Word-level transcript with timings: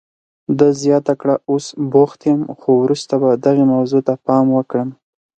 ده 0.57 0.67
زیاته 0.81 1.13
کړه، 1.21 1.35
اوس 1.51 1.65
بوخت 1.93 2.19
یم، 2.29 2.41
خو 2.59 2.69
وروسته 2.83 3.13
به 3.21 3.29
دغې 3.45 3.65
موضوع 3.73 4.01
ته 4.07 4.13
پام 4.25 4.45
وکړم. 4.57 4.89